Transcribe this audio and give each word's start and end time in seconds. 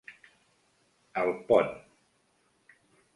El 1.23 1.29
Pont. 1.51 1.69